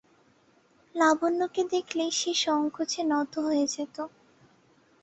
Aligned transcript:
লাবণ্যকে 0.95 1.61
দেখলে 1.73 2.05
সে 2.11 2.31
সংকোচে 2.43 3.01
নত 3.03 3.33
হয়ে 3.39 3.65
যেত। 3.67 3.97